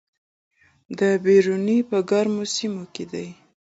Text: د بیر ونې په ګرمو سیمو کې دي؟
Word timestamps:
د 0.99 0.99
بیر 1.23 1.45
ونې 1.51 1.77
په 1.89 1.97
ګرمو 2.09 2.43
سیمو 2.55 2.83
کې 2.93 3.03
دي؟ 3.11 3.27